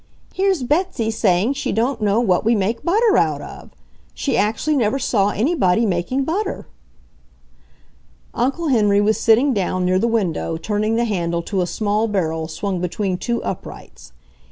[0.33, 3.69] Here's Betsy saying she don't know what we make butter out of!
[4.15, 6.65] She actually never saw anybody making butter!"
[8.33, 12.47] Uncle Henry was sitting down, near the window, turning the handle to a small barrel
[12.47, 14.11] swung between two uprights.